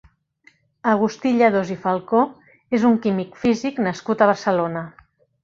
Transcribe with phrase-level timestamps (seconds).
[0.93, 2.23] Agustí Lledós i Falcó
[2.79, 4.85] és un químic físic nascut a Barcelona.